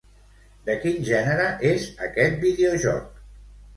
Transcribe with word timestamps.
De 0.69 0.77
quin 0.85 1.03
gènere 1.09 1.45
és 1.73 1.85
aquest 2.07 2.43
videojoc? 2.47 3.25